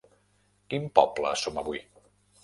Quin 0.71 0.87
poble 0.99 1.33
som 1.41 1.59
avui? 1.63 1.83